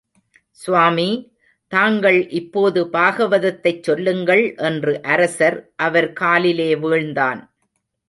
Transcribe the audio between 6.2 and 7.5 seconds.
காலிலே வீழ்ந்தான்.